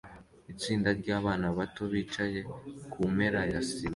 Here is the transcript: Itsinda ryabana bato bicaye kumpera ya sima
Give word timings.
Itsinda 0.53 0.89
ryabana 0.99 1.47
bato 1.57 1.81
bicaye 1.91 2.39
kumpera 2.91 3.39
ya 3.51 3.59
sima 3.67 3.89